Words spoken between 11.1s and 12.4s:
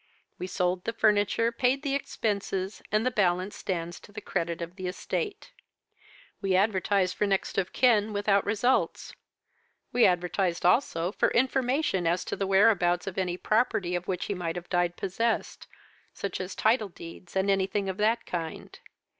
for information as to